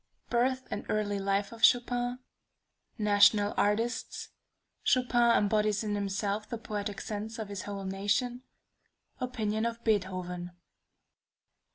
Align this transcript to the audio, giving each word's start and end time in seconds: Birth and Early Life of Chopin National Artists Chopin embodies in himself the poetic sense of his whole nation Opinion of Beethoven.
Birth 0.31 0.67
and 0.71 0.83
Early 0.89 1.19
Life 1.19 1.51
of 1.51 1.63
Chopin 1.63 2.17
National 2.97 3.53
Artists 3.55 4.29
Chopin 4.81 5.37
embodies 5.37 5.83
in 5.83 5.93
himself 5.93 6.49
the 6.49 6.57
poetic 6.57 6.99
sense 6.99 7.37
of 7.37 7.49
his 7.49 7.61
whole 7.61 7.85
nation 7.85 8.41
Opinion 9.19 9.63
of 9.63 9.83
Beethoven. 9.83 10.53